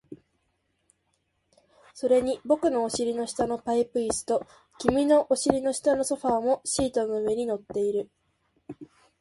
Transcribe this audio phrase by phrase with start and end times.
[1.93, 4.47] それに僕のお尻の下のパイプ椅子と、
[4.79, 8.09] 君のお尻の下のソファーもシートの上に乗っている